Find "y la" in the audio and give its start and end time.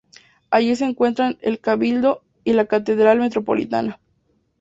2.43-2.65